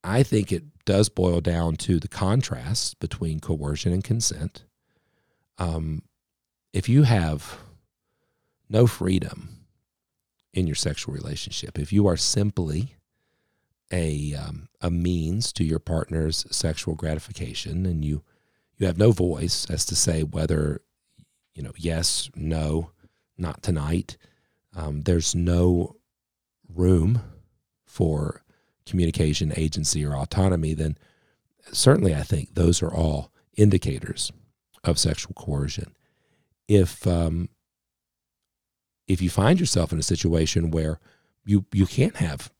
I 0.03 0.21
think 0.21 0.51
it 0.51 0.85
does 0.85 1.09
boil 1.09 1.41
down 1.41 1.75
to 1.77 1.99
the 1.99 2.07
contrast 2.07 2.99
between 2.99 3.39
coercion 3.39 3.91
and 3.91 4.03
consent. 4.03 4.65
Um, 5.57 6.03
if 6.71 6.87
you 6.87 7.01
have 7.01 7.57
no 8.69 8.85
freedom 8.85 9.65
in 10.53 10.67
your 10.67 10.75
sexual 10.75 11.15
relationship, 11.15 11.79
if 11.79 11.91
you 11.91 12.05
are 12.05 12.15
simply 12.15 12.95
a 13.91 14.33
um, 14.35 14.69
a 14.81 14.91
means 14.91 15.51
to 15.53 15.63
your 15.63 15.79
partner's 15.79 16.45
sexual 16.51 16.95
gratification, 16.95 17.85
and 17.85 18.03
you 18.05 18.23
you 18.77 18.87
have 18.87 18.97
no 18.97 19.11
voice 19.11 19.69
as 19.69 19.85
to 19.85 19.95
say 19.95 20.23
whether 20.23 20.81
you 21.53 21.63
know 21.63 21.73
yes, 21.77 22.29
no, 22.35 22.91
not 23.37 23.63
tonight. 23.63 24.17
Um, 24.75 25.01
there's 25.01 25.33
no 25.33 25.95
room 26.73 27.21
for 27.85 28.43
communication, 28.85 29.51
agency, 29.55 30.05
or 30.05 30.15
autonomy. 30.15 30.73
Then 30.73 30.97
certainly, 31.71 32.13
I 32.13 32.23
think 32.23 32.53
those 32.53 32.81
are 32.81 32.93
all 32.93 33.31
indicators 33.55 34.31
of 34.83 34.99
sexual 34.99 35.33
coercion. 35.33 35.95
If 36.67 37.05
um, 37.07 37.49
if 39.07 39.21
you 39.21 39.29
find 39.29 39.59
yourself 39.59 39.91
in 39.91 39.99
a 39.99 40.03
situation 40.03 40.71
where 40.71 40.99
you 41.43 41.65
you 41.73 41.87
can't 41.87 42.17
have 42.17 42.51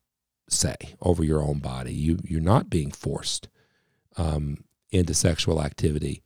say 0.51 0.75
over 1.01 1.23
your 1.23 1.41
own 1.41 1.59
body. 1.59 1.93
You 1.93 2.19
you're 2.23 2.41
not 2.41 2.69
being 2.69 2.91
forced 2.91 3.47
um, 4.17 4.63
into 4.91 5.13
sexual 5.13 5.61
activity, 5.61 6.23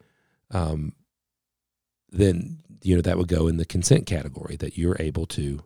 um, 0.52 0.94
then 2.10 2.60
you 2.82 2.96
know 2.96 3.02
that 3.02 3.18
would 3.18 3.28
go 3.28 3.48
in 3.48 3.58
the 3.58 3.66
consent 3.66 4.06
category 4.06 4.56
that 4.58 4.78
you're 4.78 4.98
able 5.00 5.26
to 5.28 5.64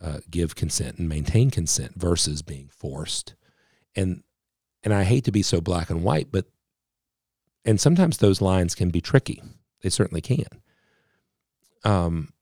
uh, 0.00 0.18
give 0.30 0.54
consent 0.54 0.98
and 0.98 1.08
maintain 1.08 1.50
consent 1.50 1.92
versus 1.96 2.42
being 2.42 2.68
forced. 2.68 3.34
And 3.94 4.22
and 4.82 4.92
I 4.92 5.04
hate 5.04 5.24
to 5.24 5.32
be 5.32 5.42
so 5.42 5.60
black 5.60 5.90
and 5.90 6.02
white, 6.02 6.28
but 6.30 6.46
and 7.64 7.80
sometimes 7.80 8.18
those 8.18 8.40
lines 8.40 8.74
can 8.74 8.90
be 8.90 9.00
tricky. 9.00 9.42
They 9.82 9.90
certainly 9.90 10.20
can. 10.20 10.62
Um, 11.84 12.32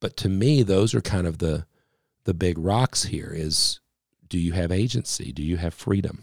but 0.00 0.16
to 0.18 0.28
me, 0.28 0.62
those 0.62 0.94
are 0.94 1.00
kind 1.00 1.26
of 1.26 1.38
the 1.38 1.66
the 2.24 2.34
big 2.34 2.58
rocks 2.58 3.04
here. 3.04 3.32
Is 3.34 3.80
do 4.28 4.38
you 4.38 4.52
have 4.52 4.70
agency? 4.70 5.32
Do 5.32 5.42
you 5.42 5.56
have 5.56 5.74
freedom? 5.74 6.22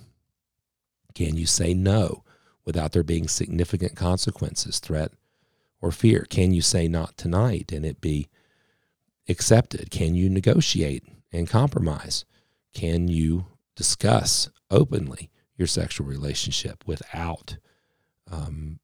Can 1.14 1.38
you 1.38 1.46
say 1.46 1.74
no 1.74 2.24
without 2.66 2.92
there 2.92 3.04
being 3.04 3.28
significant 3.28 3.96
consequences, 3.96 4.80
threat, 4.80 5.12
or 5.82 5.92
fear? 5.92 6.26
Can 6.30 6.54
you 6.54 6.62
say 6.62 6.88
not 6.88 7.18
tonight 7.18 7.72
and 7.72 7.86
it 7.86 8.02
be 8.02 8.28
accepted? 9.28 9.92
Can 9.92 10.16
you 10.16 10.30
negotiate 10.30 11.04
and 11.32 11.50
compromise? 11.50 12.26
Can 12.74 13.08
you 13.08 13.46
discuss 13.76 14.50
openly 14.70 15.30
your 15.58 15.68
sexual 15.68 16.06
relationship 16.06 16.84
without 16.86 17.58
um, 18.30 18.80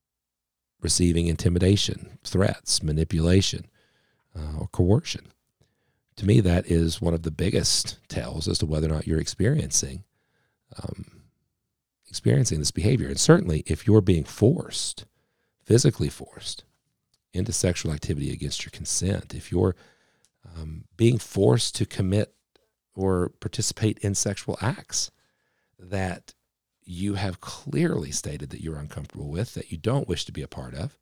receiving 0.82 1.28
intimidation, 1.28 2.18
threats, 2.24 2.82
manipulation, 2.82 3.66
uh, 4.36 4.60
or 4.60 4.68
coercion? 4.68 5.32
To 6.18 6.26
me, 6.26 6.42
that 6.42 6.68
is 6.68 7.02
one 7.02 7.14
of 7.14 7.24
the 7.24 7.32
biggest 7.32 7.98
tells 8.08 8.48
as 8.48 8.58
to 8.60 8.66
whether 8.66 8.88
or 8.88 8.92
not 8.92 9.08
you're 9.08 9.20
experiencing 9.20 10.04
um, 10.82 11.22
experiencing 12.08 12.60
this 12.60 12.72
behavior. 12.72 13.08
And 13.08 13.20
certainly, 13.20 13.64
if 13.66 13.88
you're 13.88 14.02
being 14.02 14.26
forced, 14.26 15.06
physically 15.64 16.10
forced, 16.10 16.66
into 17.34 17.54
sexual 17.54 17.94
activity 17.94 18.32
against 18.32 18.66
your 18.66 18.72
consent, 18.72 19.34
if 19.34 19.52
you're 19.52 19.76
um, 20.58 20.84
being 20.98 21.18
forced 21.18 21.76
to 21.76 21.86
commit 21.86 22.34
or 22.94 23.30
participate 23.40 23.98
in 24.00 24.14
sexual 24.14 24.58
acts 24.62 25.12
that 25.80 26.34
you 26.84 27.14
have 27.14 27.40
clearly 27.40 28.12
stated 28.12 28.50
that 28.50 28.62
you're 28.62 28.78
uncomfortable 28.78 29.30
with, 29.30 29.54
that 29.54 29.72
you 29.72 29.78
don't 29.78 30.10
wish 30.10 30.26
to 30.26 30.32
be 30.32 30.42
a 30.42 30.48
part 30.48 30.74
of, 30.74 30.98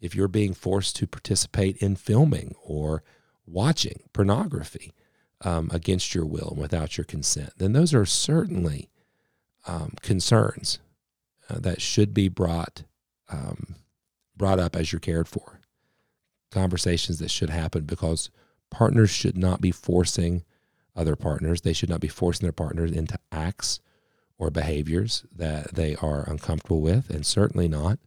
if 0.00 0.14
you're 0.14 0.28
being 0.28 0.54
forced 0.54 0.94
to 0.96 1.06
participate 1.06 1.76
in 1.78 1.96
filming 1.96 2.54
or 2.62 3.02
watching 3.46 4.02
pornography 4.12 4.92
um, 5.42 5.68
against 5.72 6.14
your 6.14 6.24
will 6.24 6.50
and 6.52 6.60
without 6.60 6.96
your 6.96 7.04
consent, 7.04 7.52
then 7.56 7.72
those 7.72 7.94
are 7.94 8.06
certainly 8.06 8.88
um, 9.66 9.94
concerns 10.02 10.78
uh, 11.48 11.58
that 11.58 11.80
should 11.80 12.14
be 12.14 12.28
brought 12.28 12.84
um, 13.28 13.76
brought 14.36 14.58
up 14.58 14.76
as 14.76 14.92
you're 14.92 15.00
cared 15.00 15.28
for. 15.28 15.60
Conversations 16.50 17.18
that 17.18 17.30
should 17.30 17.50
happen 17.50 17.84
because 17.84 18.30
partners 18.70 19.10
should 19.10 19.36
not 19.36 19.60
be 19.60 19.70
forcing 19.70 20.44
other 20.96 21.16
partners. 21.16 21.60
They 21.60 21.72
should 21.72 21.88
not 21.88 22.00
be 22.00 22.08
forcing 22.08 22.44
their 22.44 22.52
partners 22.52 22.92
into 22.92 23.18
acts 23.32 23.80
or 24.38 24.50
behaviors 24.50 25.24
that 25.34 25.74
they 25.74 25.96
are 25.96 26.28
uncomfortable 26.28 26.80
with, 26.80 27.10
and 27.10 27.24
certainly 27.24 27.68
not 27.68 27.98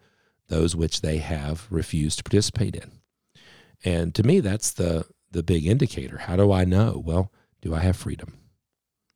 those 0.49 0.75
which 0.75 1.01
they 1.01 1.17
have 1.17 1.67
refused 1.69 2.19
to 2.19 2.23
participate 2.23 2.75
in. 2.75 2.91
And 3.83 4.15
to 4.15 4.23
me, 4.23 4.39
that's 4.39 4.71
the 4.71 5.05
the 5.31 5.43
big 5.43 5.65
indicator. 5.65 6.19
How 6.19 6.35
do 6.35 6.51
I 6.51 6.65
know? 6.65 7.01
Well, 7.03 7.31
do 7.61 7.73
I 7.73 7.79
have 7.79 7.97
freedom? 7.97 8.37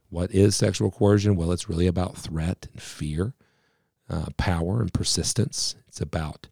What 0.09 0.31
is 0.31 0.55
sexual 0.55 0.91
coercion? 0.91 1.35
Well, 1.35 1.51
it's 1.51 1.69
really 1.69 1.87
about 1.87 2.17
threat 2.17 2.67
and 2.71 2.81
fear, 2.81 3.33
uh, 4.09 4.27
power 4.37 4.81
and 4.81 4.93
persistence. 4.93 5.75
It's 5.87 6.01
about 6.01 6.47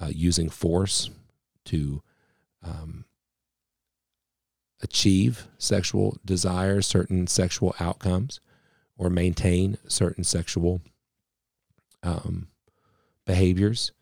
uh, 0.00 0.08
using 0.08 0.48
force 0.48 1.10
to 1.66 2.02
um, 2.62 3.04
achieve 4.80 5.46
sexual 5.58 6.18
desires, 6.24 6.86
certain 6.86 7.26
sexual 7.26 7.74
outcomes, 7.78 8.40
or 8.96 9.10
maintain 9.10 9.78
certain 9.86 10.24
sexual 10.24 10.80
um, 12.02 12.48
behaviors. 13.26 13.92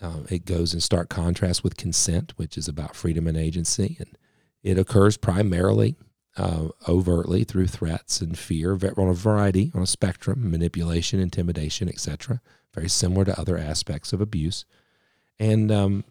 Uh, 0.00 0.20
it 0.30 0.46
goes 0.46 0.72
in 0.72 0.80
stark 0.80 1.10
contrast 1.10 1.62
with 1.62 1.76
consent, 1.76 2.32
which 2.36 2.56
is 2.56 2.68
about 2.68 2.96
freedom 2.96 3.26
and 3.26 3.36
agency, 3.36 3.96
and 3.98 4.16
it 4.62 4.78
occurs 4.78 5.16
primarily 5.16 5.96
uh, 6.36 6.68
overtly 6.88 7.44
through 7.44 7.66
threats 7.66 8.20
and 8.20 8.38
fear 8.38 8.72
on 8.96 9.08
a 9.08 9.14
variety, 9.14 9.70
on 9.74 9.82
a 9.82 9.86
spectrum, 9.86 10.50
manipulation, 10.50 11.20
intimidation, 11.20 11.88
etc. 11.88 12.40
Very 12.74 12.88
similar 12.88 13.24
to 13.24 13.38
other 13.38 13.58
aspects 13.58 14.12
of 14.12 14.20
abuse, 14.20 14.64
and 15.38 15.72
um, 15.72 16.04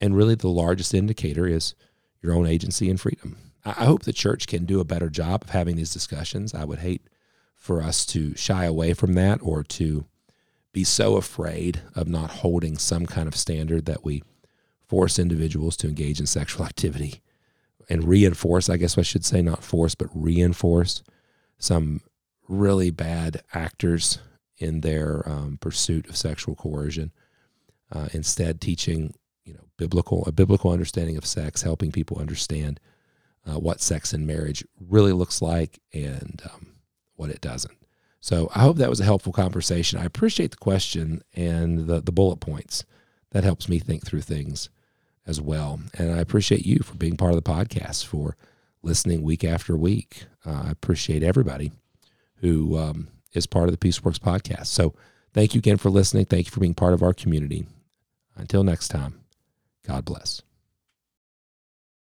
and 0.00 0.16
really 0.16 0.34
the 0.34 0.48
largest 0.48 0.94
indicator 0.94 1.46
is 1.46 1.74
your 2.22 2.34
own 2.34 2.46
agency 2.46 2.88
and 2.88 3.00
freedom. 3.00 3.36
I 3.64 3.84
hope 3.84 4.02
the 4.02 4.12
church 4.12 4.46
can 4.46 4.64
do 4.64 4.80
a 4.80 4.84
better 4.84 5.10
job 5.10 5.42
of 5.42 5.50
having 5.50 5.76
these 5.76 5.92
discussions. 5.92 6.54
I 6.54 6.64
would 6.64 6.78
hate 6.78 7.02
for 7.54 7.82
us 7.82 8.06
to 8.06 8.34
shy 8.36 8.64
away 8.64 8.94
from 8.94 9.14
that 9.14 9.40
or 9.42 9.62
to 9.64 10.06
be 10.72 10.84
so 10.84 11.16
afraid 11.16 11.80
of 11.94 12.06
not 12.06 12.30
holding 12.30 12.78
some 12.78 13.06
kind 13.06 13.26
of 13.26 13.34
standard 13.34 13.86
that 13.86 14.04
we 14.04 14.22
force 14.88 15.18
individuals 15.18 15.76
to 15.78 15.88
engage 15.88 16.20
in 16.20 16.26
sexual 16.26 16.64
activity 16.66 17.22
and 17.88 18.04
reinforce, 18.04 18.68
I 18.68 18.76
guess 18.76 18.98
I 18.98 19.02
should 19.02 19.24
say, 19.24 19.42
not 19.42 19.62
force, 19.62 19.94
but 19.94 20.08
reinforce 20.12 21.02
some 21.58 22.00
really 22.48 22.90
bad 22.90 23.42
actors 23.54 24.18
in 24.58 24.80
their 24.80 25.28
um, 25.28 25.58
pursuit 25.60 26.08
of 26.08 26.16
sexual 26.16 26.54
coercion. 26.54 27.12
Uh, 27.92 28.08
instead, 28.12 28.60
teaching 28.60 29.14
you 29.44 29.54
know 29.54 29.64
biblical 29.76 30.24
a 30.26 30.32
biblical 30.32 30.72
understanding 30.72 31.16
of 31.16 31.24
sex, 31.24 31.62
helping 31.62 31.92
people 31.92 32.18
understand 32.18 32.80
uh, 33.48 33.58
what 33.58 33.80
sex 33.80 34.12
in 34.12 34.26
marriage 34.26 34.64
really 34.80 35.12
looks 35.12 35.40
like 35.40 35.78
and 35.92 36.42
um, 36.52 36.74
what 37.14 37.30
it 37.30 37.40
doesn't. 37.40 37.76
So 38.20 38.50
I 38.54 38.60
hope 38.60 38.78
that 38.78 38.90
was 38.90 38.98
a 38.98 39.04
helpful 39.04 39.32
conversation. 39.32 40.00
I 40.00 40.04
appreciate 40.04 40.50
the 40.50 40.56
question 40.56 41.22
and 41.34 41.86
the 41.86 42.00
the 42.00 42.12
bullet 42.12 42.40
points. 42.40 42.84
That 43.30 43.44
helps 43.44 43.68
me 43.68 43.78
think 43.78 44.04
through 44.04 44.22
things 44.22 44.70
as 45.26 45.40
well. 45.40 45.80
And 45.98 46.12
I 46.12 46.18
appreciate 46.18 46.64
you 46.64 46.78
for 46.80 46.94
being 46.94 47.16
part 47.16 47.34
of 47.34 47.42
the 47.42 47.50
podcast, 47.50 48.04
for 48.06 48.36
listening 48.82 49.22
week 49.22 49.44
after 49.44 49.76
week. 49.76 50.24
Uh, 50.44 50.64
I 50.66 50.70
appreciate 50.70 51.22
everybody 51.22 51.72
who 52.36 52.78
um, 52.78 53.08
is 53.32 53.46
part 53.46 53.68
of 53.68 53.78
the 53.78 53.88
Peaceworks 53.88 54.18
podcast. 54.18 54.66
So 54.66 54.94
thank 55.32 55.54
you 55.54 55.58
again 55.58 55.76
for 55.76 55.90
listening. 55.90 56.26
Thank 56.26 56.46
you 56.46 56.50
for 56.52 56.60
being 56.60 56.74
part 56.74 56.94
of 56.94 57.02
our 57.02 57.12
community. 57.12 57.66
Until 58.36 58.62
next 58.62 58.88
time, 58.88 59.20
God 59.86 60.04
bless. 60.04 60.42